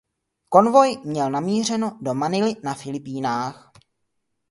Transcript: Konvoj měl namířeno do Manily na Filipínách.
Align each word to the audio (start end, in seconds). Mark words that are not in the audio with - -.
Konvoj 0.49 0.97
měl 1.05 1.31
namířeno 1.31 1.97
do 2.01 2.13
Manily 2.13 2.53
na 2.63 2.73
Filipínách. 2.73 3.71